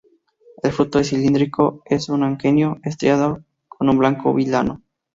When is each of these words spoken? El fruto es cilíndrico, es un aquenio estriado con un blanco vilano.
El 0.63 0.71
fruto 0.71 0.97
es 0.97 1.09
cilíndrico, 1.09 1.83
es 1.85 2.09
un 2.09 2.23
aquenio 2.23 2.79
estriado 2.83 3.43
con 3.67 3.87
un 3.87 3.99
blanco 3.99 4.33
vilano. 4.33 4.81